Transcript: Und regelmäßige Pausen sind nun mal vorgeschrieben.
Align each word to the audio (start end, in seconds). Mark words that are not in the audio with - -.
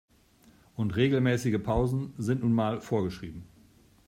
Und 0.75 0.95
regelmäßige 0.95 1.59
Pausen 1.61 2.15
sind 2.17 2.41
nun 2.41 2.53
mal 2.53 2.81
vorgeschrieben. 2.81 3.43